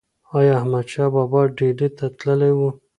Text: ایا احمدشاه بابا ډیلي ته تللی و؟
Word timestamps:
ایا 0.35 0.51
احمدشاه 0.59 1.09
بابا 1.15 1.41
ډیلي 1.57 1.87
ته 1.97 2.05
تللی 2.19 2.51
و؟ 2.57 2.61